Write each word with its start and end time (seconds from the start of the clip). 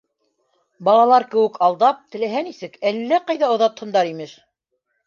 —Балалар 0.87 1.27
кеүек 1.35 1.59
алдап, 1.67 2.01
теләһә 2.17 2.43
нисек, 2.49 2.81
әллә 2.93 3.25
ҡайҙа 3.31 3.55
оҙатһындар, 3.59 4.15
имеш. 4.17 4.39